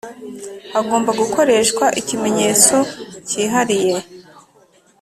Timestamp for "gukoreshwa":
1.21-1.85